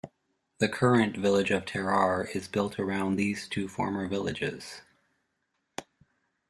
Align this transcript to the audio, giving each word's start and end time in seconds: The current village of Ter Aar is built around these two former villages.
The 0.57 0.67
current 0.67 1.15
village 1.15 1.51
of 1.51 1.63
Ter 1.63 1.91
Aar 1.91 2.23
is 2.33 2.47
built 2.47 2.79
around 2.79 3.17
these 3.17 3.47
two 3.47 3.67
former 3.67 4.07
villages. 4.07 4.81